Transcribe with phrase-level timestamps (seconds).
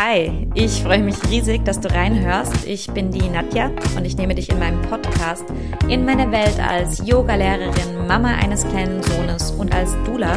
[0.00, 2.64] Hi, ich freue mich riesig, dass du reinhörst.
[2.68, 5.44] Ich bin die Nadja und ich nehme dich in meinem Podcast
[5.88, 10.36] in meine Welt als Yogalehrerin, Mama eines kleinen Sohnes und als Dula,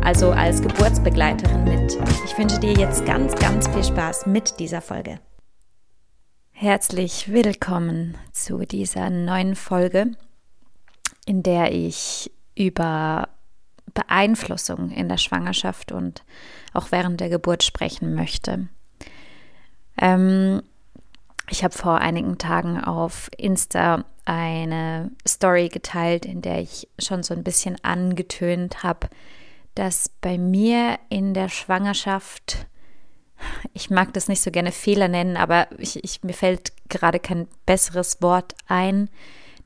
[0.00, 1.98] also als Geburtsbegleiterin mit.
[2.24, 5.18] Ich wünsche dir jetzt ganz, ganz viel Spaß mit dieser Folge.
[6.52, 10.12] Herzlich willkommen zu dieser neuen Folge,
[11.26, 13.28] in der ich über
[13.92, 16.22] Beeinflussung in der Schwangerschaft und
[16.72, 18.68] auch während der Geburt sprechen möchte.
[20.00, 20.62] Ähm,
[21.50, 27.34] ich habe vor einigen Tagen auf Insta eine Story geteilt, in der ich schon so
[27.34, 29.08] ein bisschen angetönt habe,
[29.74, 32.66] dass bei mir in der Schwangerschaft,
[33.72, 37.48] ich mag das nicht so gerne Fehler nennen, aber ich, ich, mir fällt gerade kein
[37.66, 39.10] besseres Wort ein,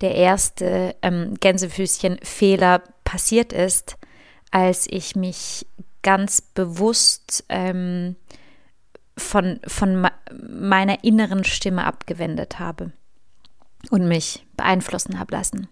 [0.00, 3.96] der erste ähm, Gänsefüßchen-Fehler passiert ist,
[4.50, 5.66] als ich mich
[6.02, 8.16] ganz bewusst ähm,
[9.16, 12.92] von, von meiner inneren Stimme abgewendet habe
[13.90, 15.68] und mich beeinflussen habe lassen.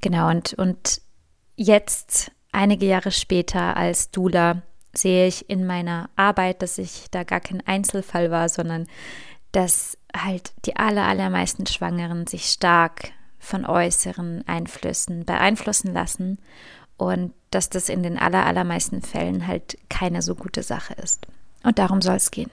[0.00, 1.00] Genau, und, und
[1.56, 4.62] jetzt, einige Jahre später als Dula,
[4.94, 8.86] sehe ich in meiner Arbeit, dass ich da gar kein Einzelfall war, sondern
[9.52, 16.38] dass halt die aller, allermeisten Schwangeren sich stark von äußeren Einflüssen beeinflussen lassen
[16.96, 21.26] und dass das in den aller, allermeisten Fällen halt keine so gute Sache ist.
[21.62, 22.50] Und darum soll es gehen.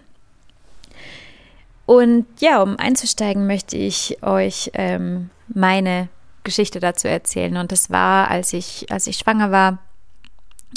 [1.90, 6.08] Und ja, um einzusteigen, möchte ich euch ähm, meine
[6.44, 7.58] Geschichte dazu erzählen.
[7.58, 9.80] Und das war, als ich, als ich schwanger war,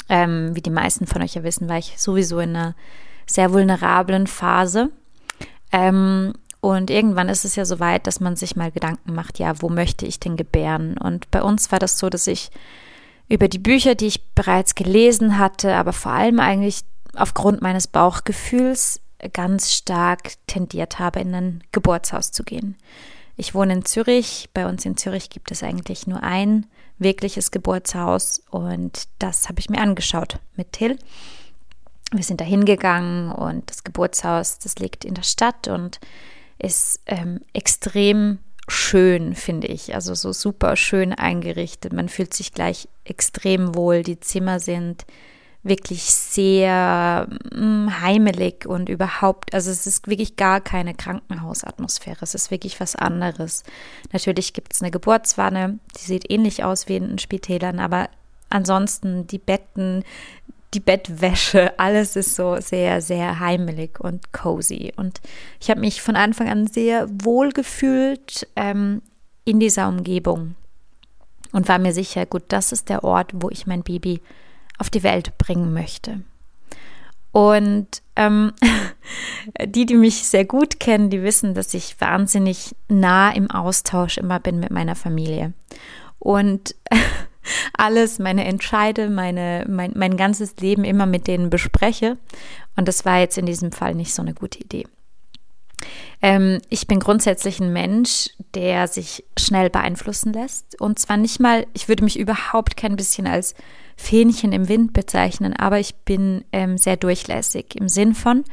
[0.09, 2.73] ähm, wie die meisten von euch ja wissen, war ich sowieso in einer
[3.27, 4.89] sehr vulnerablen Phase.
[5.71, 9.61] Ähm, und irgendwann ist es ja so weit, dass man sich mal Gedanken macht, ja,
[9.61, 10.97] wo möchte ich denn gebären?
[10.97, 12.49] Und bei uns war das so, dass ich
[13.29, 16.79] über die Bücher, die ich bereits gelesen hatte, aber vor allem eigentlich
[17.15, 22.75] aufgrund meines Bauchgefühls ganz stark tendiert habe, in ein Geburtshaus zu gehen.
[23.35, 24.49] Ich wohne in Zürich.
[24.53, 26.67] Bei uns in Zürich gibt es eigentlich nur ein
[26.99, 30.97] wirkliches Geburtshaus und das habe ich mir angeschaut mit Till.
[32.11, 35.99] Wir sind da hingegangen und das Geburtshaus, das liegt in der Stadt und
[36.59, 39.95] ist ähm, extrem schön, finde ich.
[39.95, 41.91] Also so super schön eingerichtet.
[41.91, 44.03] Man fühlt sich gleich extrem wohl.
[44.03, 45.05] Die Zimmer sind
[45.63, 52.51] wirklich sehr mm, heimelig und überhaupt, also es ist wirklich gar keine Krankenhausatmosphäre, es ist
[52.51, 53.63] wirklich was anderes.
[54.11, 58.09] Natürlich gibt es eine Geburtswanne, die sieht ähnlich aus wie in den Spitälern, aber
[58.49, 60.03] ansonsten die Betten,
[60.73, 64.91] die Bettwäsche, alles ist so sehr, sehr heimelig und cozy.
[64.97, 65.21] Und
[65.61, 69.01] ich habe mich von Anfang an sehr wohl gefühlt ähm,
[69.45, 70.55] in dieser Umgebung
[71.53, 74.19] und war mir sicher, gut, das ist der Ort, wo ich mein Baby
[74.77, 76.21] auf die Welt bringen möchte.
[77.31, 78.53] Und ähm,
[79.65, 84.39] die, die mich sehr gut kennen, die wissen, dass ich wahnsinnig nah im Austausch immer
[84.39, 85.53] bin mit meiner Familie.
[86.19, 86.75] Und
[87.73, 92.17] alles, meine Entscheide, meine, mein, mein ganzes Leben immer mit denen bespreche.
[92.75, 94.85] Und das war jetzt in diesem Fall nicht so eine gute Idee.
[96.21, 100.79] Ähm, ich bin grundsätzlich ein Mensch, der sich schnell beeinflussen lässt.
[100.79, 103.55] Und zwar nicht mal, ich würde mich überhaupt kein bisschen als
[103.95, 108.43] Fähnchen im Wind bezeichnen, aber ich bin ähm, sehr durchlässig im Sinn von,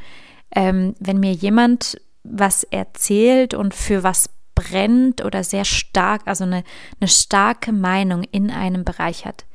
[0.55, 6.65] ähm, wenn mir jemand was erzählt und für was brennt oder sehr stark, also eine,
[7.01, 9.47] eine starke Meinung in einem Bereich hat,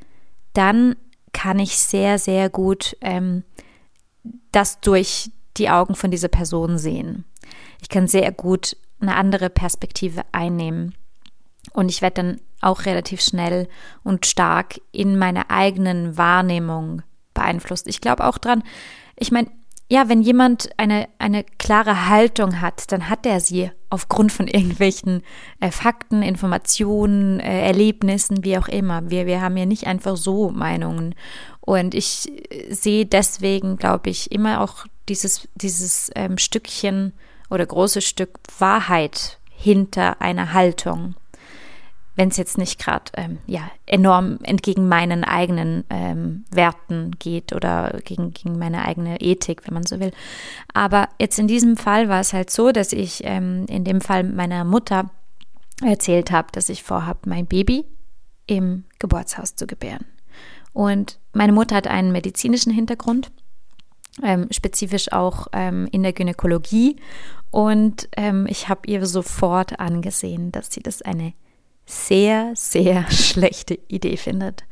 [0.52, 0.96] dann
[1.32, 3.44] kann ich sehr, sehr gut ähm,
[4.52, 7.24] das durch die Augen von dieser Person sehen.
[7.80, 10.94] Ich kann sehr gut eine andere Perspektive einnehmen.
[11.72, 13.68] Und ich werde dann auch relativ schnell
[14.02, 17.02] und stark in meiner eigenen Wahrnehmung
[17.34, 17.86] beeinflusst.
[17.86, 18.62] Ich glaube auch dran,
[19.16, 19.48] ich meine,
[19.88, 25.22] ja, wenn jemand eine, eine klare Haltung hat, dann hat er sie aufgrund von irgendwelchen
[25.60, 29.10] äh, Fakten, Informationen, äh, Erlebnissen, wie auch immer.
[29.10, 31.14] Wir, wir haben ja nicht einfach so Meinungen.
[31.60, 37.12] Und ich äh, sehe deswegen, glaube ich, immer auch dieses, dieses ähm, Stückchen
[37.48, 41.14] oder große Stück Wahrheit hinter einer Haltung
[42.16, 48.00] wenn es jetzt nicht gerade ähm, ja, enorm entgegen meinen eigenen ähm, Werten geht oder
[48.04, 50.12] gegen, gegen meine eigene Ethik, wenn man so will.
[50.72, 54.24] Aber jetzt in diesem Fall war es halt so, dass ich ähm, in dem Fall
[54.24, 55.10] meiner Mutter
[55.84, 57.84] erzählt habe, dass ich vorhabe, mein Baby
[58.46, 60.06] im Geburtshaus zu gebären.
[60.72, 63.30] Und meine Mutter hat einen medizinischen Hintergrund,
[64.22, 66.96] ähm, spezifisch auch ähm, in der Gynäkologie.
[67.50, 71.34] Und ähm, ich habe ihr sofort angesehen, dass sie das eine
[71.86, 74.64] sehr, sehr schlechte Idee findet.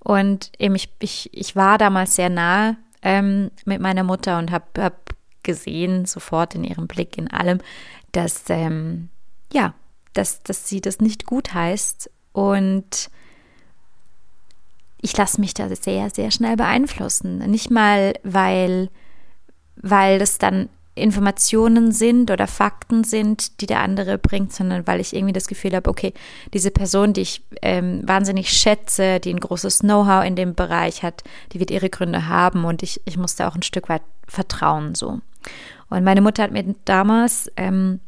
[0.00, 4.66] Und eben ich, ich, ich war damals sehr nahe ähm, mit meiner Mutter und habe
[4.78, 5.10] hab
[5.42, 7.60] gesehen, sofort in ihrem Blick, in allem,
[8.12, 9.08] dass, ähm,
[9.52, 9.74] ja,
[10.12, 12.10] dass, dass sie das nicht gut heißt.
[12.32, 13.10] Und
[15.00, 17.38] ich lasse mich da sehr, sehr schnell beeinflussen.
[17.50, 18.90] Nicht mal, weil,
[19.76, 25.14] weil das dann Informationen sind oder Fakten sind, die der andere bringt, sondern weil ich
[25.14, 26.14] irgendwie das Gefühl habe, okay,
[26.54, 31.22] diese Person, die ich ähm, wahnsinnig schätze, die ein großes Know-how in dem Bereich hat,
[31.52, 34.94] die wird ihre Gründe haben und ich, ich muss da auch ein Stück weit vertrauen
[34.94, 35.20] so.
[35.88, 38.00] Und meine Mutter hat mir damals ähm,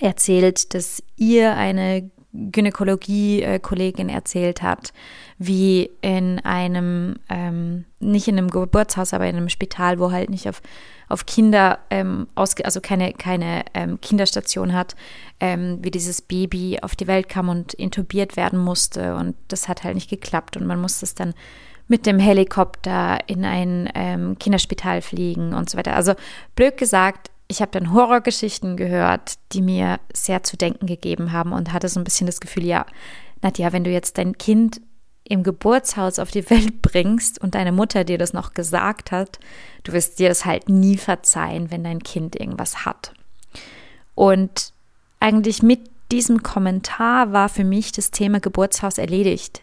[0.00, 2.10] erzählt, dass ihr eine
[2.52, 4.92] Gynäkologie-Kollegin erzählt hat,
[5.38, 10.48] wie in einem, ähm, nicht in einem Geburtshaus, aber in einem Spital, wo halt nicht
[10.48, 10.62] auf,
[11.08, 14.96] auf Kinder, ähm, also keine, keine ähm, Kinderstation hat,
[15.40, 19.16] ähm, wie dieses Baby auf die Welt kam und intubiert werden musste.
[19.16, 21.34] Und das hat halt nicht geklappt und man musste es dann
[21.88, 25.94] mit dem Helikopter in ein ähm, Kinderspital fliegen und so weiter.
[25.94, 26.14] Also
[26.56, 31.72] blöd gesagt, ich habe dann Horrorgeschichten gehört, die mir sehr zu denken gegeben haben und
[31.72, 32.86] hatte so ein bisschen das Gefühl, ja,
[33.42, 34.80] Nadja, wenn du jetzt dein Kind
[35.24, 39.38] im Geburtshaus auf die Welt bringst und deine Mutter dir das noch gesagt hat,
[39.84, 43.12] du wirst dir das halt nie verzeihen, wenn dein Kind irgendwas hat.
[44.14, 44.72] Und
[45.20, 49.62] eigentlich mit diesem Kommentar war für mich das Thema Geburtshaus erledigt.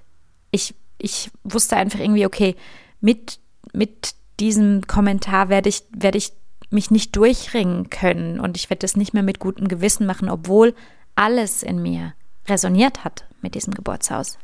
[0.51, 2.55] Ich, ich wusste einfach irgendwie, okay,
[2.99, 3.39] mit,
[3.71, 6.33] mit diesem Kommentar werde ich, werde ich
[6.73, 10.73] mich nicht durchringen können und ich werde das nicht mehr mit gutem Gewissen machen, obwohl
[11.15, 12.13] alles in mir
[12.47, 14.37] resoniert hat mit diesem Geburtshaus.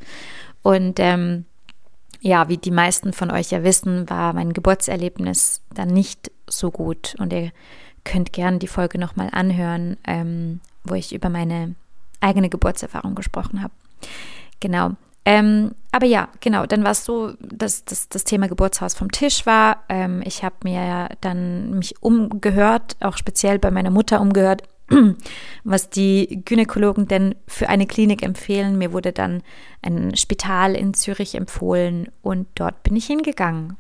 [0.62, 1.46] Und ähm,
[2.22, 7.16] ja, wie die meisten von euch ja wissen, war mein Geburtserlebnis dann nicht so gut.
[7.18, 7.52] Und ihr
[8.04, 11.76] könnt gerne die Folge nochmal anhören, ähm, wo ich über meine
[12.20, 13.74] eigene Geburtserfahrung gesprochen habe.
[14.60, 14.92] Genau.
[15.26, 19.46] Ähm, aber ja, genau, dann war es so, dass, dass das Thema Geburtshaus vom Tisch
[19.46, 19.84] war.
[19.90, 24.64] Ähm, ich habe mir dann mich umgehört, auch speziell bei meiner Mutter umgehört,
[25.64, 28.78] was die Gynäkologen denn für eine Klinik empfehlen.
[28.78, 29.44] Mir wurde dann
[29.82, 33.78] ein Spital in Zürich empfohlen und dort bin ich hingegangen.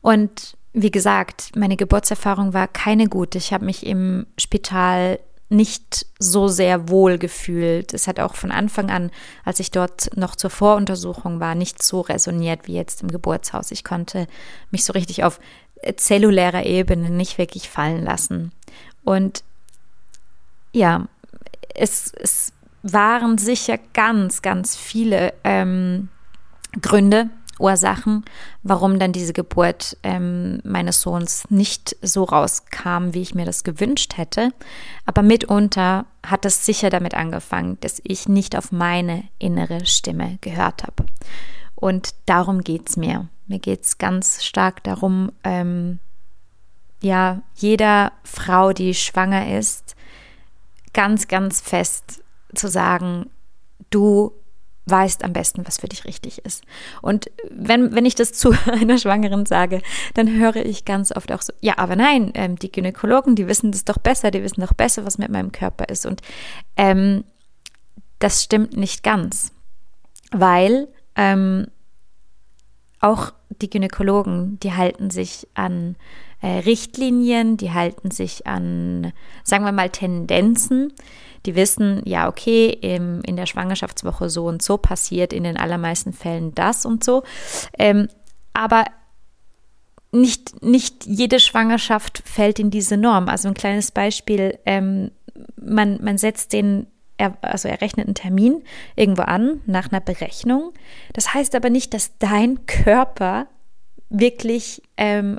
[0.00, 3.38] Und wie gesagt, meine Geburtserfahrung war keine gute.
[3.38, 5.18] Ich habe mich im Spital
[5.50, 7.92] nicht so sehr wohl gefühlt.
[7.92, 9.10] Es hat auch von Anfang an,
[9.44, 13.72] als ich dort noch zur Voruntersuchung war, nicht so resoniert wie jetzt im Geburtshaus.
[13.72, 14.26] Ich konnte
[14.70, 15.40] mich so richtig auf
[15.96, 18.52] zellulärer Ebene nicht wirklich fallen lassen.
[19.02, 19.42] Und
[20.72, 21.08] ja,
[21.74, 22.52] es, es
[22.82, 26.08] waren sicher ganz, ganz viele ähm,
[26.80, 27.28] Gründe,
[27.60, 28.24] Ursachen,
[28.62, 34.16] warum dann diese Geburt ähm, meines Sohns nicht so rauskam, wie ich mir das gewünscht
[34.16, 34.52] hätte.
[35.06, 40.82] Aber mitunter hat es sicher damit angefangen, dass ich nicht auf meine innere Stimme gehört
[40.82, 41.06] habe.
[41.74, 43.28] Und darum geht es mir.
[43.46, 45.98] Mir geht es ganz stark darum, ähm,
[47.02, 49.96] ja, jeder Frau, die schwanger ist,
[50.92, 52.22] ganz, ganz fest
[52.54, 53.30] zu sagen,
[53.90, 54.32] du
[54.86, 56.64] weißt am besten, was für dich richtig ist.
[57.02, 59.82] Und wenn, wenn ich das zu einer Schwangeren sage,
[60.14, 63.72] dann höre ich ganz oft auch so, ja, aber nein, ähm, die Gynäkologen, die wissen
[63.72, 66.06] das doch besser, die wissen doch besser, was mit meinem Körper ist.
[66.06, 66.22] Und
[66.76, 67.24] ähm,
[68.18, 69.52] das stimmt nicht ganz,
[70.30, 71.68] weil ähm,
[73.00, 75.96] auch die Gynäkologen, die halten sich an
[76.48, 79.12] Richtlinien, die halten sich an,
[79.44, 80.92] sagen wir mal, Tendenzen.
[81.46, 86.12] Die wissen, ja, okay, im, in der Schwangerschaftswoche so und so passiert in den allermeisten
[86.12, 87.22] Fällen das und so.
[87.78, 88.08] Ähm,
[88.52, 88.84] aber
[90.12, 93.28] nicht, nicht jede Schwangerschaft fällt in diese Norm.
[93.28, 95.12] Also ein kleines Beispiel, ähm,
[95.56, 96.86] man, man setzt den
[97.42, 98.62] also er rechnet einen Termin
[98.96, 100.72] irgendwo an nach einer Berechnung.
[101.12, 103.46] Das heißt aber nicht, dass dein Körper
[104.08, 105.38] wirklich ähm,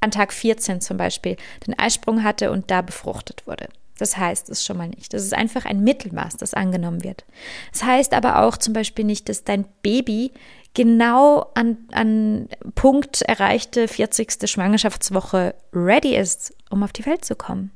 [0.00, 1.36] an Tag 14 zum Beispiel
[1.66, 3.68] den Eisprung hatte und da befruchtet wurde.
[3.98, 5.12] Das heißt es schon mal nicht.
[5.12, 7.24] Das ist einfach ein Mittelmaß, das angenommen wird.
[7.72, 10.32] Das heißt aber auch zum Beispiel nicht, dass dein Baby
[10.74, 14.48] genau an, an Punkt erreichte 40.
[14.48, 17.72] Schwangerschaftswoche ready ist, um auf die Welt zu kommen.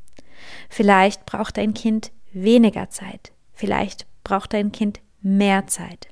[0.68, 3.32] Vielleicht braucht dein Kind weniger Zeit.
[3.52, 6.08] Vielleicht braucht dein Kind mehr Zeit.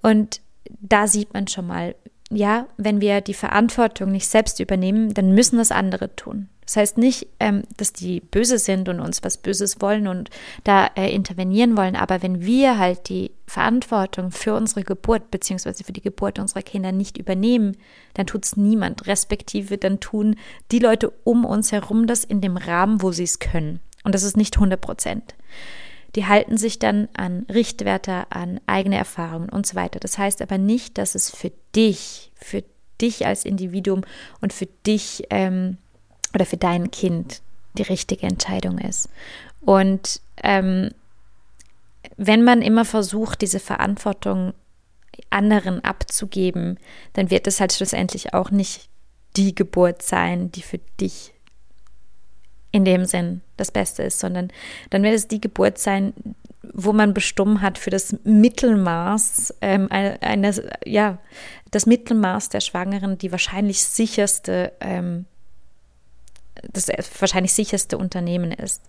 [0.00, 0.40] Und
[0.80, 1.94] da sieht man schon mal,
[2.30, 6.48] ja, wenn wir die Verantwortung nicht selbst übernehmen, dann müssen das andere tun.
[6.64, 10.30] Das heißt nicht, ähm, dass die böse sind und uns was Böses wollen und
[10.64, 15.92] da äh, intervenieren wollen, aber wenn wir halt die Verantwortung für unsere Geburt beziehungsweise für
[15.92, 17.76] die Geburt unserer Kinder nicht übernehmen,
[18.14, 20.34] dann tut es niemand, respektive dann tun
[20.72, 23.78] die Leute um uns herum das in dem Rahmen, wo sie es können.
[24.02, 25.36] Und das ist nicht 100 Prozent
[26.16, 30.00] die halten sich dann an Richtwerte, an eigene Erfahrungen und so weiter.
[30.00, 32.64] Das heißt aber nicht, dass es für dich, für
[33.00, 34.02] dich als Individuum
[34.40, 35.76] und für dich ähm,
[36.34, 37.42] oder für dein Kind
[37.74, 39.10] die richtige Entscheidung ist.
[39.60, 40.90] Und ähm,
[42.16, 44.54] wenn man immer versucht, diese Verantwortung
[45.28, 46.78] anderen abzugeben,
[47.12, 48.88] dann wird es halt schlussendlich auch nicht
[49.36, 51.34] die Geburt sein, die für dich
[52.76, 54.50] in dem Sinn das Beste ist, sondern
[54.90, 56.12] dann wird es die Geburt sein,
[56.74, 61.18] wo man bestimmt hat für das Mittelmaß ähm, eines, ja,
[61.70, 65.24] das Mittelmaß der Schwangeren, die wahrscheinlich sicherste, ähm,
[66.72, 68.82] das wahrscheinlich sicherste Unternehmen ist.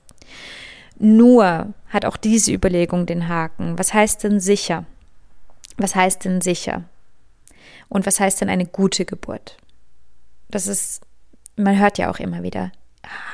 [1.00, 3.78] Nur hat auch diese Überlegung den Haken.
[3.80, 4.86] Was heißt denn sicher?
[5.78, 6.84] Was heißt denn sicher?
[7.88, 9.58] Und was heißt denn eine gute Geburt?
[10.50, 11.02] Das ist,
[11.56, 12.72] man hört ja auch immer wieder,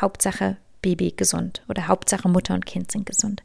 [0.02, 3.42] Hauptsache Baby gesund oder Hauptsache Mutter und Kind sind gesund.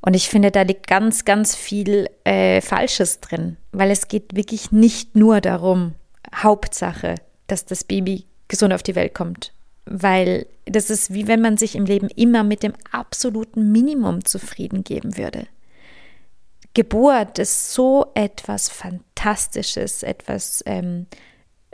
[0.00, 4.70] Und ich finde, da liegt ganz, ganz viel äh, Falsches drin, weil es geht wirklich
[4.70, 5.94] nicht nur darum,
[6.34, 7.16] Hauptsache,
[7.48, 9.52] dass das Baby gesund auf die Welt kommt.
[9.84, 14.84] Weil das ist wie wenn man sich im Leben immer mit dem absoluten Minimum zufrieden
[14.84, 15.46] geben würde.
[16.74, 21.06] Geburt ist so etwas Fantastisches, etwas ähm,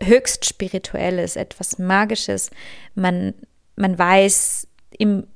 [0.05, 2.51] höchst Spirituelles, etwas Magisches.
[2.95, 3.35] Man,
[3.77, 4.67] man weiß
[4.99, 5.27] im,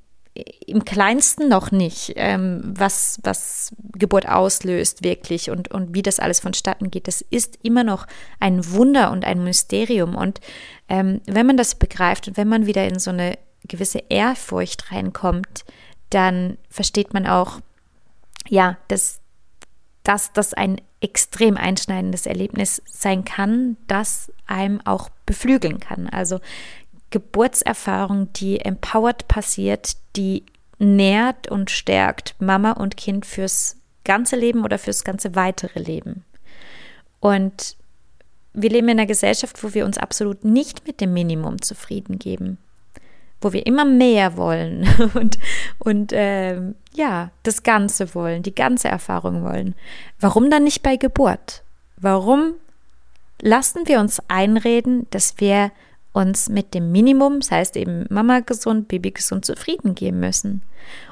[0.67, 6.41] im kleinsten noch nicht, ähm, was, was Geburt auslöst wirklich und, und wie das alles
[6.41, 7.09] vonstatten geht.
[7.09, 8.07] Das ist immer noch
[8.41, 10.15] ein Wunder und ein Mysterium.
[10.15, 10.41] Und
[10.89, 15.65] ähm, wenn man das begreift und wenn man wieder in so eine gewisse Ehrfurcht reinkommt,
[16.11, 17.61] dann versteht man auch,
[18.49, 19.21] ja, dass,
[20.03, 26.09] dass das ein extrem einschneidendes Erlebnis sein kann, das einem auch beflügeln kann.
[26.09, 26.41] Also
[27.11, 30.45] Geburtserfahrung, die empowered passiert, die
[30.79, 36.25] nährt und stärkt Mama und Kind fürs ganze Leben oder fürs ganze weitere Leben.
[37.21, 37.77] Und
[38.53, 42.59] wir leben in einer Gesellschaft, wo wir uns absolut nicht mit dem Minimum zufrieden geben,
[43.47, 45.39] wo wir immer mehr wollen und,
[45.79, 46.61] und äh,
[46.93, 49.77] ja, das Ganze wollen, die ganze Erfahrung wollen.
[50.19, 51.63] Warum dann nicht bei Geburt?
[51.97, 52.55] Warum
[53.41, 55.71] lassen wir uns einreden, dass wir
[56.13, 60.63] uns mit dem Minimum, das heißt eben Mama gesund, Baby gesund, zufrieden geben müssen.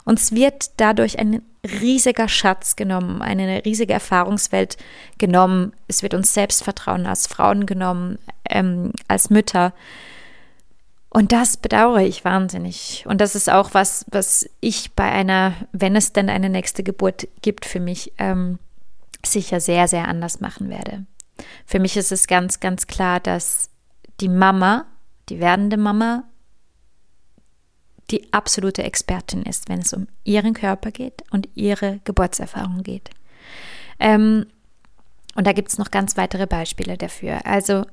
[0.04, 4.76] Uns wird dadurch ein riesiger Schatz genommen, eine riesige Erfahrungswelt
[5.18, 5.72] genommen.
[5.86, 9.72] Es wird uns Selbstvertrauen als Frauen genommen, ähm, als Mütter.
[11.14, 13.04] Und das bedauere ich wahnsinnig.
[13.06, 17.28] Und das ist auch was, was ich bei einer, wenn es denn eine nächste Geburt
[17.40, 18.58] gibt, für mich ähm,
[19.24, 21.06] sicher sehr, sehr anders machen werde.
[21.66, 23.70] Für mich ist es ganz, ganz klar, dass
[24.20, 24.86] die Mama
[25.28, 26.24] die werdende Mama
[28.10, 33.10] die absolute Expertin ist, wenn es um ihren Körper geht und ihre Geburtserfahrung geht.
[34.00, 34.46] Ähm,
[35.36, 37.46] und da gibt es noch ganz weitere Beispiele dafür.
[37.46, 37.86] Also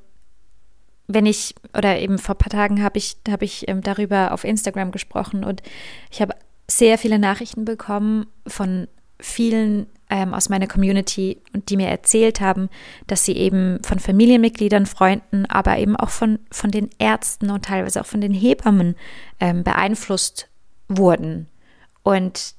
[1.13, 4.44] wenn ich, oder eben vor ein paar Tagen habe ich, hab ich ähm, darüber auf
[4.44, 5.62] Instagram gesprochen und
[6.10, 6.36] ich habe
[6.70, 8.88] sehr viele Nachrichten bekommen von
[9.20, 12.70] vielen ähm, aus meiner Community und die mir erzählt haben,
[13.08, 18.01] dass sie eben von Familienmitgliedern, Freunden, aber eben auch von, von den Ärzten und teilweise
[18.01, 18.96] auch von den Hebammen
[19.39, 20.50] ähm, beeinflusst
[20.89, 21.48] wurden.
[22.03, 22.56] Und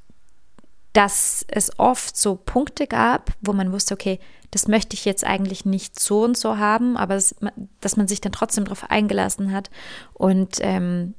[0.93, 4.19] dass es oft so Punkte gab, wo man wusste, okay,
[4.51, 7.35] das möchte ich jetzt eigentlich nicht so und so haben, aber das,
[7.81, 9.71] dass man sich dann trotzdem darauf eingelassen hat.
[10.13, 11.15] Und ähm,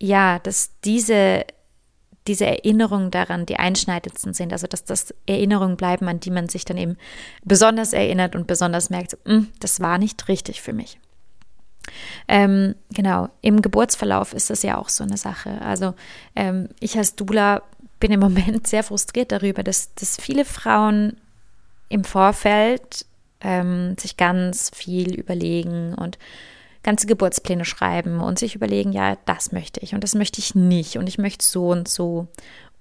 [0.00, 1.44] ja, dass diese
[2.26, 4.52] diese Erinnerungen daran die einschneidendsten sind.
[4.52, 6.96] Also dass das Erinnerungen bleiben, an die man sich dann eben
[7.44, 10.98] besonders erinnert und besonders merkt, hm, das war nicht richtig für mich.
[12.28, 15.60] Ähm, genau, im Geburtsverlauf ist das ja auch so eine Sache.
[15.60, 15.94] Also
[16.34, 17.62] ähm, ich als Dula
[18.04, 21.16] bin im Moment sehr frustriert darüber, dass, dass viele Frauen
[21.88, 23.06] im Vorfeld
[23.40, 26.18] ähm, sich ganz viel überlegen und
[26.82, 30.98] ganze Geburtspläne schreiben und sich überlegen, ja, das möchte ich und das möchte ich nicht
[30.98, 32.26] und ich möchte so und so.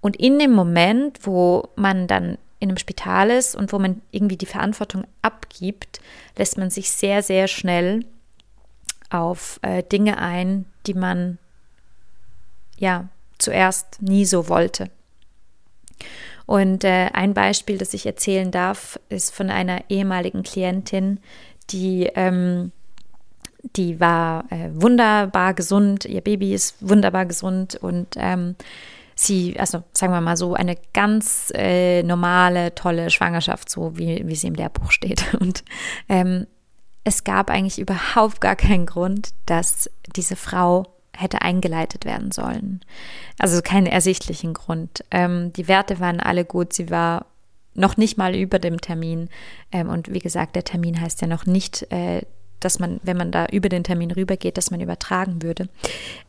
[0.01, 4.35] Und in dem Moment, wo man dann in einem Spital ist und wo man irgendwie
[4.35, 6.01] die Verantwortung abgibt,
[6.37, 8.03] lässt man sich sehr, sehr schnell
[9.09, 11.37] auf äh, Dinge ein, die man
[12.77, 14.89] ja zuerst nie so wollte.
[16.45, 21.19] Und äh, ein Beispiel, das ich erzählen darf, ist von einer ehemaligen Klientin,
[21.69, 22.71] die ähm,
[23.77, 28.55] die war äh, wunderbar gesund, ihr Baby ist wunderbar gesund und ähm,
[29.15, 34.35] sie, also sagen wir mal so, eine ganz äh, normale, tolle Schwangerschaft, so wie, wie
[34.35, 35.33] sie im Lehrbuch steht.
[35.39, 35.63] Und
[36.09, 36.47] ähm,
[37.03, 42.81] es gab eigentlich überhaupt gar keinen Grund, dass diese Frau hätte eingeleitet werden sollen.
[43.39, 45.03] Also keinen ersichtlichen Grund.
[45.11, 47.25] Ähm, die Werte waren alle gut, sie war
[47.75, 49.29] noch nicht mal über dem Termin.
[49.71, 52.21] Ähm, und wie gesagt, der Termin heißt ja noch nicht äh,
[52.63, 55.69] dass man, wenn man da über den Termin rübergeht, dass man übertragen würde.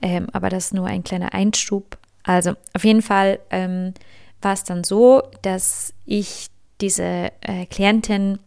[0.02, 1.96] Ähm, aber das ist nur ein kleiner Einschub.
[2.22, 3.94] Also auf jeden Fall ähm,
[4.42, 6.48] war es dann so, dass ich
[6.80, 8.38] diese äh, Klientin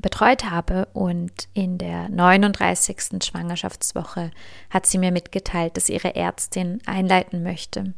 [0.00, 3.22] betreut habe und in der 39.
[3.22, 4.30] Schwangerschaftswoche
[4.70, 7.94] hat sie mir mitgeteilt, dass ihre Ärztin einleiten möchte.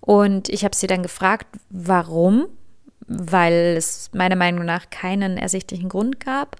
[0.00, 2.46] Und ich habe sie dann gefragt, warum,
[3.06, 6.56] weil es meiner Meinung nach keinen ersichtlichen Grund gab.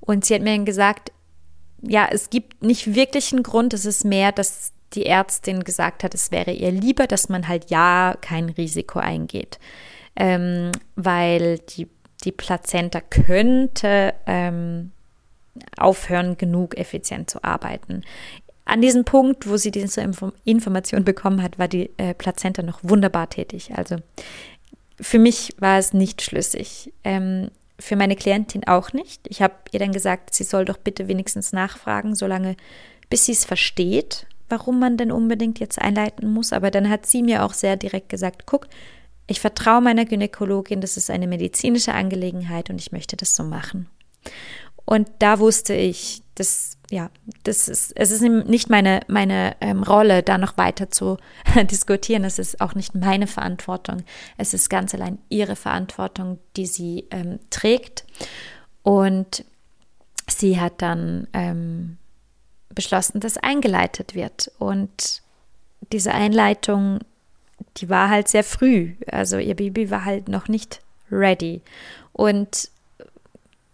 [0.00, 1.12] Und sie hat mir dann gesagt,
[1.82, 6.14] ja, es gibt nicht wirklich einen Grund, es ist mehr, dass die Ärztin gesagt hat,
[6.14, 9.58] es wäre ihr lieber, dass man halt ja kein Risiko eingeht,
[10.16, 11.88] ähm, weil die,
[12.24, 14.92] die Plazenta könnte ähm,
[15.76, 18.02] aufhören, genug effizient zu arbeiten.
[18.64, 20.08] An diesem Punkt, wo sie diese
[20.44, 23.72] Information bekommen hat, war die äh, Plazenta noch wunderbar tätig.
[23.74, 23.96] Also
[25.00, 26.92] für mich war es nicht schlüssig.
[27.02, 29.26] Ähm, für meine Klientin auch nicht.
[29.28, 32.56] Ich habe ihr dann gesagt, sie soll doch bitte wenigstens nachfragen, solange
[33.10, 36.52] bis sie es versteht, warum man denn unbedingt jetzt einleiten muss.
[36.52, 38.68] Aber dann hat sie mir auch sehr direkt gesagt, guck,
[39.26, 43.88] ich vertraue meiner Gynäkologin, das ist eine medizinische Angelegenheit und ich möchte das so machen.
[44.84, 47.10] Und da wusste ich, dass ja,
[47.44, 51.16] das ist, es ist nicht meine, meine ähm, Rolle, da noch weiter zu
[51.70, 52.22] diskutieren.
[52.22, 54.02] Es ist auch nicht meine Verantwortung.
[54.36, 58.04] Es ist ganz allein ihre Verantwortung, die sie ähm, trägt.
[58.82, 59.46] Und
[60.28, 61.96] sie hat dann ähm,
[62.68, 64.52] beschlossen, dass eingeleitet wird.
[64.58, 65.22] Und
[65.92, 66.98] diese Einleitung,
[67.78, 68.94] die war halt sehr früh.
[69.06, 71.62] Also ihr Baby war halt noch nicht ready.
[72.12, 72.70] Und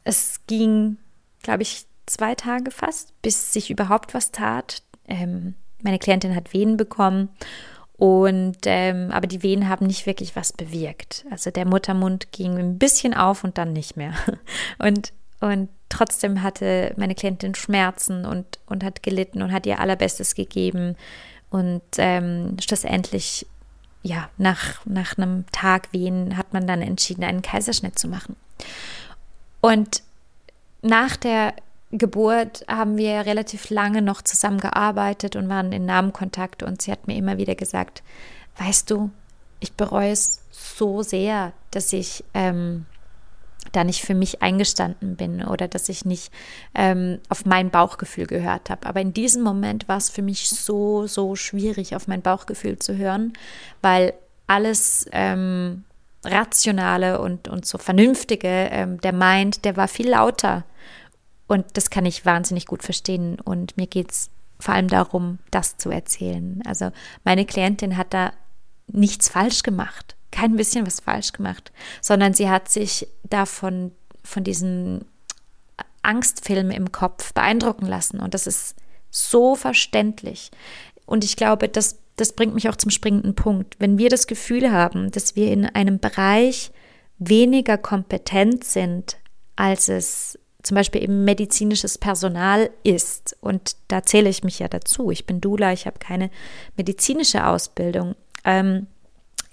[0.04, 0.96] es ging,
[1.42, 4.82] glaube ich, zwei Tage fast, bis sich überhaupt was tat.
[5.06, 7.28] Ähm, meine Klientin hat Wehen bekommen
[7.96, 11.24] und ähm, aber die Wehen haben nicht wirklich was bewirkt.
[11.30, 14.14] Also der Muttermund ging ein bisschen auf und dann nicht mehr.
[14.78, 20.34] Und und trotzdem hatte meine Klientin Schmerzen und, und hat gelitten und hat ihr allerbestes
[20.34, 20.96] gegeben.
[21.50, 23.46] Und ähm, schlussendlich,
[24.02, 28.36] ja, nach, nach einem Tag Wehen hat man dann entschieden, einen Kaiserschnitt zu machen.
[29.60, 30.02] Und
[30.82, 31.54] nach der
[31.90, 37.16] Geburt haben wir relativ lange noch zusammengearbeitet und waren in Namenkontakt und sie hat mir
[37.16, 38.02] immer wieder gesagt,
[38.58, 39.10] weißt du,
[39.60, 42.86] ich bereue es so sehr, dass ich ähm,
[43.72, 46.32] da nicht für mich eingestanden bin oder dass ich nicht
[46.74, 48.86] ähm, auf mein Bauchgefühl gehört habe.
[48.86, 52.96] Aber in diesem Moment war es für mich so, so schwierig, auf mein Bauchgefühl zu
[52.96, 53.32] hören,
[53.82, 54.14] weil
[54.46, 55.84] alles ähm,
[56.24, 60.64] Rationale und, und so Vernünftige, ähm, der meint, der war viel lauter.
[61.46, 63.38] Und das kann ich wahnsinnig gut verstehen.
[63.40, 66.62] Und mir geht es vor allem darum, das zu erzählen.
[66.66, 66.90] Also
[67.24, 68.32] meine Klientin hat da
[68.88, 75.04] nichts falsch gemacht kein bisschen was falsch gemacht, sondern sie hat sich davon, von diesen
[76.02, 78.20] Angstfilmen im Kopf beeindrucken lassen.
[78.20, 78.76] Und das ist
[79.10, 80.50] so verständlich.
[81.06, 83.76] Und ich glaube, das, das bringt mich auch zum springenden Punkt.
[83.78, 86.70] Wenn wir das Gefühl haben, dass wir in einem Bereich
[87.18, 89.16] weniger kompetent sind,
[89.56, 95.10] als es zum Beispiel eben medizinisches Personal ist, und da zähle ich mich ja dazu,
[95.10, 96.30] ich bin Dula, ich habe keine
[96.76, 98.14] medizinische Ausbildung,
[98.44, 98.86] ähm,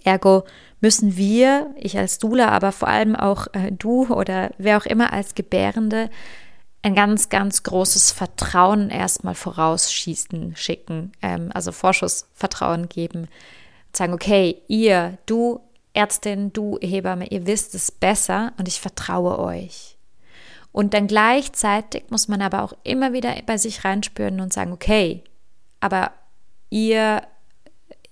[0.06, 0.44] ergo
[0.82, 5.13] müssen wir, ich als Dula, aber vor allem auch äh, du oder wer auch immer
[5.13, 6.10] als Gebärende,
[6.84, 13.28] ein ganz, ganz großes Vertrauen erstmal vorausschießen, schicken, ähm, also Vorschussvertrauen geben.
[13.91, 15.62] Sagen, okay, ihr, du
[15.94, 19.98] Ärztin, du Hebamme, ihr wisst es besser und ich vertraue euch.
[20.72, 25.24] Und dann gleichzeitig muss man aber auch immer wieder bei sich reinspüren und sagen, okay,
[25.80, 26.12] aber
[26.70, 27.24] ihr,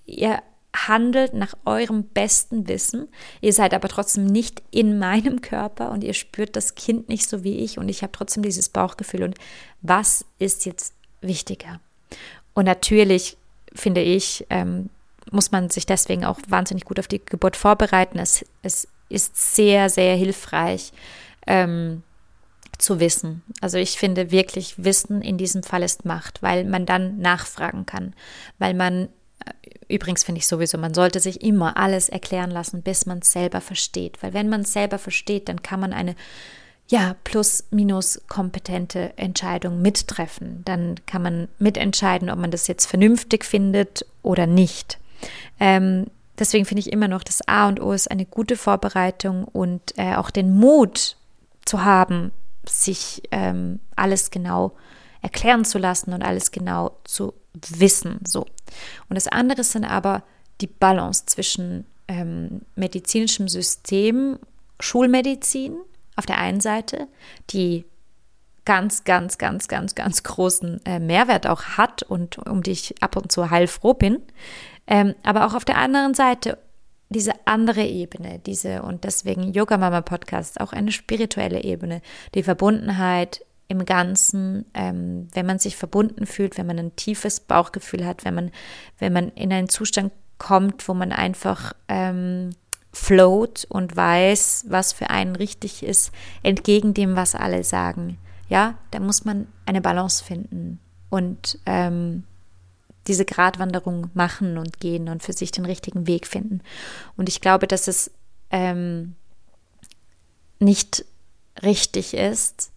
[0.06, 0.42] ihr
[0.76, 3.08] handelt nach eurem besten Wissen.
[3.42, 7.44] Ihr seid aber trotzdem nicht in meinem Körper und ihr spürt das Kind nicht so
[7.44, 9.24] wie ich und ich habe trotzdem dieses Bauchgefühl.
[9.24, 9.36] Und
[9.82, 11.80] was ist jetzt wichtiger?
[12.54, 13.38] Und natürlich
[13.74, 14.90] finde ich, ähm,
[15.32, 18.20] muss man sich deswegen auch wahnsinnig gut auf die Geburt vorbereiten.
[18.20, 20.92] Es, es ist sehr, sehr hilfreich.
[21.46, 22.04] Ähm,
[22.80, 23.44] zu wissen.
[23.62, 28.14] Also ich finde wirklich, Wissen in diesem Fall ist Macht, weil man dann nachfragen kann,
[28.58, 29.10] weil man
[29.88, 33.62] Übrigens finde ich sowieso, man sollte sich immer alles erklären lassen, bis man es selber
[33.62, 34.22] versteht.
[34.22, 36.16] Weil wenn man es selber versteht, dann kann man eine
[36.88, 40.64] ja, plus minus kompetente Entscheidung mittreffen.
[40.66, 45.00] Dann kann man mitentscheiden, ob man das jetzt vernünftig findet oder nicht.
[45.60, 49.98] Ähm, deswegen finde ich immer noch, das A und O ist eine gute Vorbereitung und
[49.98, 51.18] äh, auch den Mut
[51.66, 52.32] zu haben,
[52.68, 54.74] sich ähm, alles genau
[55.22, 58.20] erklären zu lassen und alles genau zu wissen.
[58.26, 58.42] So.
[59.10, 60.24] Und das andere sind aber
[60.62, 64.40] die Balance zwischen ähm, medizinischem System,
[64.80, 65.78] Schulmedizin
[66.16, 67.08] auf der einen Seite,
[67.50, 67.86] die
[68.66, 73.16] ganz, ganz, ganz, ganz, ganz großen äh, Mehrwert auch hat und um die ich ab
[73.16, 74.22] und zu heilfroh bin.
[74.88, 76.58] Ähm, aber auch auf der anderen Seite
[77.10, 82.02] diese andere Ebene, diese und deswegen Yoga Mama Podcast, auch eine spirituelle Ebene,
[82.34, 88.06] die Verbundenheit im Ganzen, ähm, wenn man sich verbunden fühlt, wenn man ein tiefes Bauchgefühl
[88.06, 88.52] hat, wenn man,
[89.00, 92.52] wenn man in einen Zustand kommt, wo man einfach ähm,
[92.92, 96.12] float und weiß, was für einen richtig ist,
[96.44, 98.18] entgegen dem, was alle sagen.
[98.48, 102.24] Ja, da muss man eine Balance finden und ähm,
[103.08, 106.62] diese Gratwanderung machen und gehen und für sich den richtigen Weg finden.
[107.18, 108.12] Und ich glaube, dass es
[108.52, 109.16] ähm,
[110.60, 111.06] nicht
[111.64, 112.73] richtig ist,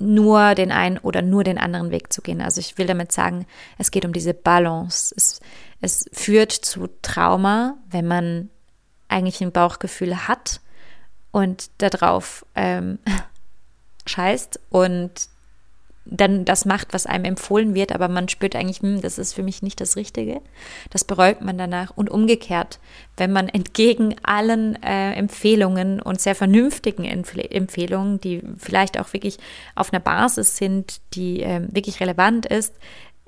[0.00, 2.40] nur den einen oder nur den anderen Weg zu gehen.
[2.40, 3.46] Also ich will damit sagen,
[3.78, 5.14] es geht um diese Balance.
[5.16, 5.40] Es,
[5.80, 8.50] es führt zu Trauma, wenn man
[9.08, 10.60] eigentlich ein Bauchgefühl hat
[11.30, 12.98] und darauf ähm,
[14.06, 15.28] scheißt und
[16.10, 19.42] dann das macht, was einem empfohlen wird, aber man spürt eigentlich, hm, das ist für
[19.42, 20.40] mich nicht das Richtige.
[20.90, 21.96] Das bereut man danach.
[21.96, 22.80] Und umgekehrt,
[23.16, 29.38] wenn man entgegen allen äh, Empfehlungen und sehr vernünftigen Empf Empfehlungen, die vielleicht auch wirklich
[29.76, 32.74] auf einer Basis sind, die äh, wirklich relevant ist,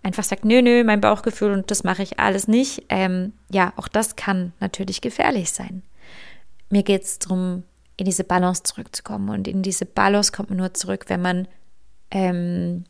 [0.03, 2.85] einfach sagt, nö, nö, mein Bauchgefühl und das mache ich alles nicht.
[2.88, 5.83] Ähm, ja, auch das kann natürlich gefährlich sein.
[6.68, 7.62] Mir geht es darum,
[7.97, 9.29] in diese Balance zurückzukommen.
[9.29, 11.47] Und in diese Balance kommt man nur zurück, wenn man
[12.12, 12.85] ähm,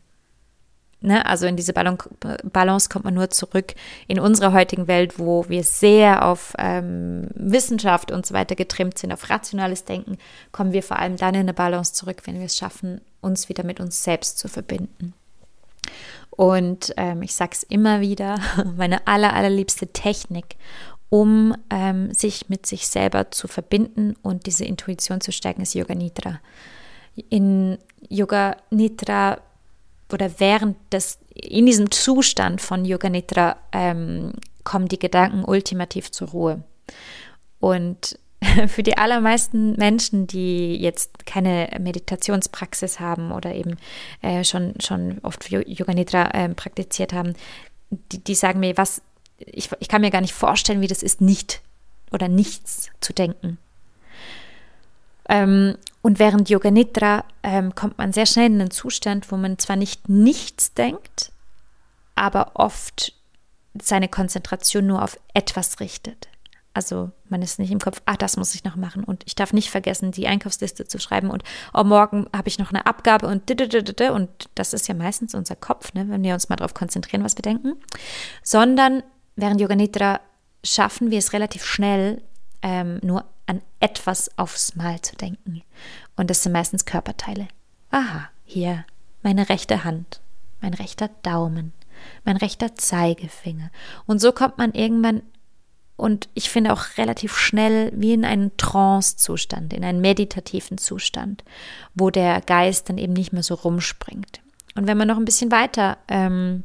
[1.00, 3.74] ne, also in diese Balance kommt man nur zurück
[4.08, 9.12] in unserer heutigen Welt, wo wir sehr auf ähm, Wissenschaft und so weiter getrimmt sind,
[9.12, 10.18] auf rationales Denken,
[10.50, 13.64] kommen wir vor allem dann in eine Balance zurück, wenn wir es schaffen, uns wieder
[13.64, 15.14] mit uns selbst zu verbinden.
[16.30, 18.38] Und ähm, ich sage es immer wieder,
[18.76, 20.56] meine aller, allerliebste Technik,
[21.10, 25.94] um ähm, sich mit sich selber zu verbinden und diese Intuition zu stärken, ist Yoga
[25.94, 26.40] Nidra
[27.28, 29.38] in Yoga Nitra
[30.12, 34.32] oder während des, in diesem Zustand von Yoga Nitra ähm,
[34.64, 36.62] kommen die Gedanken ultimativ zur Ruhe.
[37.60, 38.18] Und
[38.68, 43.76] für die allermeisten Menschen, die jetzt keine Meditationspraxis haben oder eben
[44.20, 47.34] äh, schon, schon oft Yoga Nidra äh, praktiziert haben,
[47.90, 49.02] die, die sagen mir, was,
[49.38, 51.62] ich, ich kann mir gar nicht vorstellen, wie das ist, nicht
[52.10, 53.58] oder nichts zu denken.
[55.28, 59.58] Ähm, und während Yoga Nidra ähm, kommt man sehr schnell in einen Zustand, wo man
[59.58, 61.32] zwar nicht nichts denkt,
[62.14, 63.14] aber oft
[63.80, 66.28] seine Konzentration nur auf etwas richtet.
[66.74, 69.52] Also man ist nicht im Kopf, ah, das muss ich noch machen und ich darf
[69.52, 71.42] nicht vergessen, die Einkaufsliste zu schreiben und
[71.74, 75.92] oh, morgen habe ich noch eine Abgabe und und das ist ja meistens unser Kopf,
[75.92, 77.74] ne, wenn wir uns mal darauf konzentrieren, was wir denken.
[78.42, 79.02] Sondern
[79.36, 80.20] während Yoga Nidra
[80.64, 82.22] schaffen wir es relativ schnell,
[82.62, 85.62] ähm, nur an etwas aufs Mal zu denken.
[86.16, 87.48] Und das sind meistens Körperteile.
[87.90, 88.86] Aha, hier
[89.22, 90.20] meine rechte Hand,
[90.62, 91.72] mein rechter Daumen,
[92.24, 93.70] mein rechter Zeigefinger.
[94.06, 95.22] Und so kommt man irgendwann
[95.96, 101.44] und ich finde auch relativ schnell wie in einen Trance-Zustand, in einen meditativen Zustand,
[101.94, 104.40] wo der Geist dann eben nicht mehr so rumspringt.
[104.74, 106.64] Und wenn man noch ein bisschen weiter, ähm,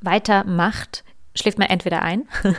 [0.00, 2.26] weiter macht, schläft man entweder ein,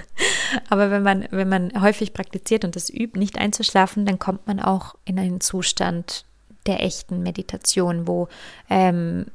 [0.69, 4.59] aber wenn man, wenn man häufig praktiziert und das übt, nicht einzuschlafen, dann kommt man
[4.59, 6.25] auch in einen Zustand
[6.65, 8.27] der echten Meditation, wo,
[8.69, 9.25] ähm,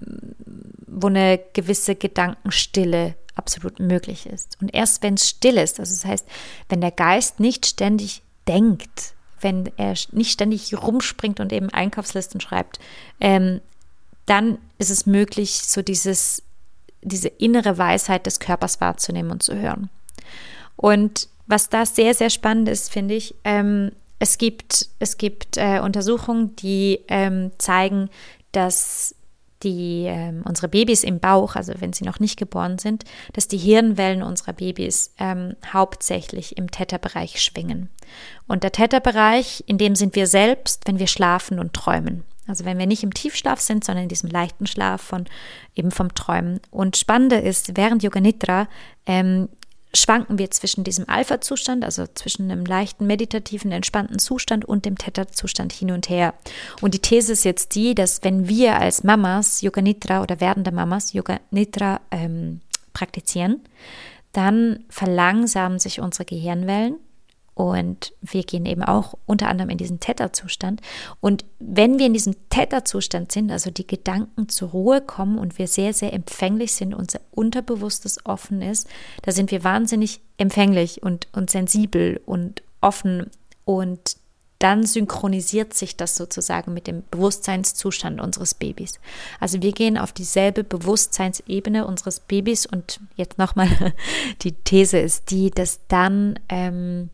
[0.86, 4.56] wo eine gewisse Gedankenstille absolut möglich ist.
[4.60, 6.26] Und erst wenn es still ist, also das heißt,
[6.68, 12.78] wenn der Geist nicht ständig denkt, wenn er nicht ständig rumspringt und eben Einkaufslisten schreibt,
[13.20, 13.60] ähm,
[14.24, 16.42] dann ist es möglich, so dieses
[17.06, 19.90] diese innere Weisheit des Körpers wahrzunehmen und zu hören.
[20.76, 25.80] Und was da sehr, sehr spannend ist, finde ich, ähm, es gibt, es gibt äh,
[25.80, 28.08] Untersuchungen, die ähm, zeigen,
[28.52, 29.14] dass
[29.62, 33.58] die, ähm, unsere Babys im Bauch, also wenn sie noch nicht geboren sind, dass die
[33.58, 37.88] Hirnwellen unserer Babys ähm, hauptsächlich im Theta-Bereich schwingen.
[38.46, 42.24] Und der Theta-Bereich, in dem sind wir selbst, wenn wir schlafen und träumen.
[42.46, 45.24] Also wenn wir nicht im Tiefschlaf sind, sondern in diesem leichten Schlaf von
[45.74, 46.60] eben vom Träumen.
[46.70, 48.68] Und spannende ist, während Yoga Nidra
[49.04, 49.48] ähm,
[49.96, 55.72] schwanken wir zwischen diesem Alpha-Zustand, also zwischen einem leichten meditativen, entspannten Zustand und dem Theta-Zustand
[55.72, 56.34] hin und her.
[56.80, 60.72] Und die These ist jetzt die, dass wenn wir als Mamas Yoga Nidra oder werdende
[60.72, 62.60] Mamas Yoga Nidra ähm,
[62.92, 63.60] praktizieren,
[64.32, 66.96] dann verlangsamen sich unsere Gehirnwellen
[67.56, 70.82] und wir gehen eben auch unter anderem in diesen Theta-Zustand.
[71.20, 75.66] Und wenn wir in diesem Theta-Zustand sind, also die Gedanken zur Ruhe kommen und wir
[75.66, 78.86] sehr, sehr empfänglich sind, unser Unterbewusstes offen ist,
[79.22, 83.30] da sind wir wahnsinnig empfänglich und, und sensibel und offen.
[83.64, 84.18] Und
[84.58, 89.00] dann synchronisiert sich das sozusagen mit dem Bewusstseinszustand unseres Babys.
[89.40, 93.94] Also wir gehen auf dieselbe Bewusstseinsebene unseres Babys und jetzt nochmal,
[94.42, 97.08] die These ist die, dass dann ähm,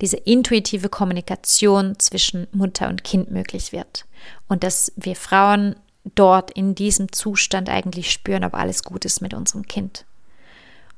[0.00, 4.06] diese intuitive Kommunikation zwischen Mutter und Kind möglich wird
[4.48, 5.76] und dass wir Frauen
[6.14, 10.04] dort in diesem Zustand eigentlich spüren, ob alles gut ist mit unserem Kind.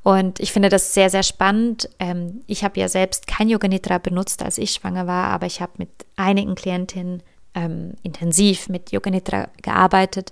[0.02, 1.88] Und ich finde das sehr, sehr spannend.
[1.98, 5.60] Ähm, ich habe ja selbst kein Yoga Nidra benutzt, als ich schwanger war, aber ich
[5.60, 7.22] habe mit einigen Klientinnen
[7.54, 10.30] ähm, intensiv mit Yoga Nidra gearbeitet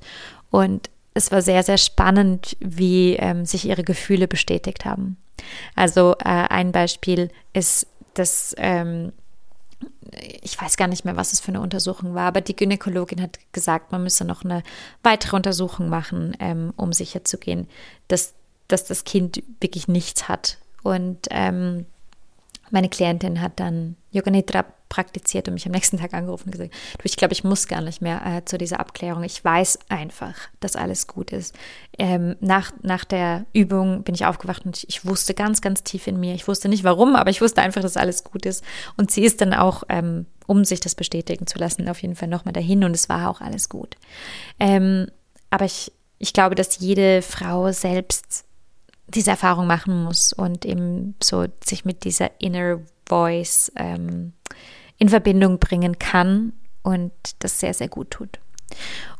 [0.51, 5.16] und es war sehr, sehr spannend, wie ähm, sich ihre Gefühle bestätigt haben.
[5.75, 9.12] Also äh, ein Beispiel ist, dass ähm,
[10.42, 13.38] ich weiß gar nicht mehr, was es für eine Untersuchung war, aber die Gynäkologin hat
[13.53, 14.62] gesagt, man müsse noch eine
[15.03, 17.68] weitere Untersuchung machen, ähm, um sicherzugehen,
[18.09, 18.35] dass
[18.68, 20.59] dass das Kind wirklich nichts hat.
[20.83, 21.87] Und ähm,
[22.70, 26.72] meine Klientin hat dann Yoga Nidra praktiziert und mich am nächsten Tag angerufen und gesagt,
[26.98, 29.24] du, ich glaube, ich muss gar nicht mehr äh, zu dieser Abklärung.
[29.24, 31.55] Ich weiß einfach, dass alles gut ist.
[31.98, 36.07] Ähm, nach, nach der Übung bin ich aufgewacht und ich, ich, wusste ganz, ganz tief
[36.07, 38.62] in mir, ich wusste nicht warum, aber ich wusste einfach, dass alles gut ist.
[38.96, 42.29] Und sie ist dann auch, ähm, um sich das bestätigen zu lassen, auf jeden Fall
[42.29, 43.96] nochmal dahin und es war auch alles gut.
[44.61, 45.09] Ähm,
[45.50, 48.44] aber ich, ich glaube, dass jede Frau selbst
[49.07, 54.33] diese Erfahrung machen muss und eben so sich mit dieser Inner Voice ähm,
[54.99, 58.38] in Verbindung bringen kann und das sehr, sehr gut tut.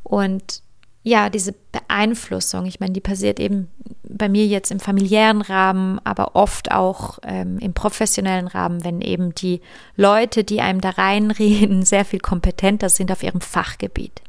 [0.03, 0.63] Und
[1.03, 3.69] ja, diese Beeinflussung, ich meine, die passiert eben
[4.09, 9.35] bei mir jetzt im familiären Rahmen, aber oft auch ähm, im professionellen Rahmen, wenn eben
[9.35, 9.61] die
[9.97, 14.23] Leute, die einem da reinreden, sehr viel kompetenter sind auf ihrem Fachgebiet.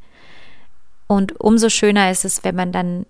[1.07, 3.05] Und umso schöner ist es, wenn man dann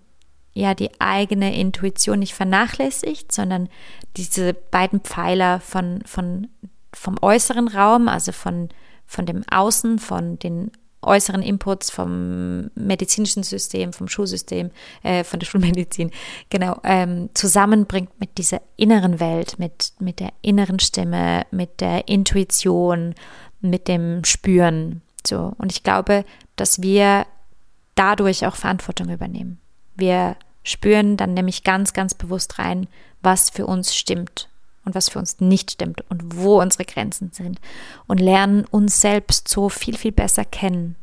[0.56, 3.68] ja die eigene Intuition nicht vernachlässigt, sondern
[4.16, 6.48] diese beiden Pfeiler von, von,
[6.92, 8.70] vom äußeren Raum, also von,
[9.06, 10.70] von dem Außen, von den
[11.02, 14.70] äußeren Inputs vom medizinischen System, vom Schulsystem,
[15.02, 16.10] äh, von der Schulmedizin,
[16.48, 23.14] genau, ähm, zusammenbringt mit dieser inneren Welt, mit, mit der inneren Stimme, mit der Intuition,
[23.60, 25.02] mit dem Spüren.
[25.26, 25.52] So.
[25.58, 26.24] Und ich glaube,
[26.56, 27.26] dass wir
[27.94, 29.60] dadurch auch Verantwortung übernehmen.
[29.96, 32.88] Wir spüren dann nämlich ganz, ganz bewusst rein,
[33.22, 34.50] was für uns stimmt
[34.84, 37.60] und was für uns nicht stimmt und wo unsere Grenzen sind
[38.08, 40.96] und lernen uns selbst so viel, viel besser kennen.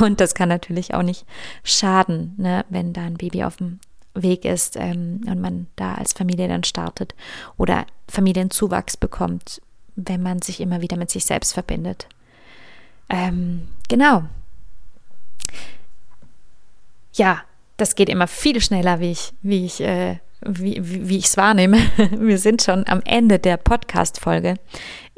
[0.00, 1.26] Und das kann natürlich auch nicht
[1.62, 3.80] schaden, ne, wenn da ein Baby auf dem
[4.14, 7.14] Weg ist ähm, und man da als Familie dann startet
[7.58, 9.60] oder Familienzuwachs bekommt,
[9.94, 12.08] wenn man sich immer wieder mit sich selbst verbindet.
[13.10, 14.24] Ähm, genau.
[17.12, 17.42] Ja,
[17.76, 21.78] das geht immer viel schneller, wie ich, wie ich, äh, wie, wie ich es wahrnehme.
[22.10, 24.56] Wir sind schon am Ende der Podcast-Folge.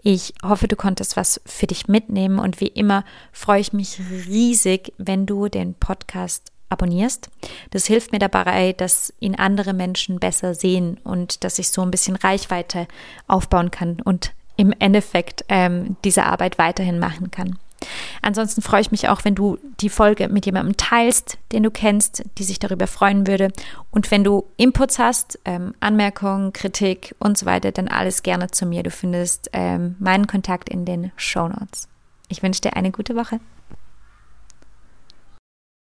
[0.03, 4.93] Ich hoffe, du konntest was für dich mitnehmen und wie immer freue ich mich riesig,
[4.99, 7.31] wenn du den Podcast abonnierst.
[7.71, 11.90] Das hilft mir dabei, dass ihn andere Menschen besser sehen und dass ich so ein
[11.90, 12.87] bisschen Reichweite
[13.27, 17.59] aufbauen kann und im Endeffekt ähm, diese Arbeit weiterhin machen kann.
[18.23, 22.25] Ansonsten freue ich mich auch, wenn du die Folge mit jemandem teilst, den du kennst,
[22.38, 23.53] die sich darüber freuen würde.
[23.90, 28.66] Und wenn du Inputs hast, ähm, Anmerkungen, Kritik und so weiter, dann alles gerne zu
[28.66, 28.83] mir.
[28.83, 31.88] Du findest ähm, meinen Kontakt in den Show Notes.
[32.29, 33.40] Ich wünsche dir eine gute Woche.